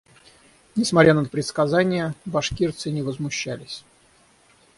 [0.75, 3.83] Несмотря на предсказания, башкирцы не возмущались.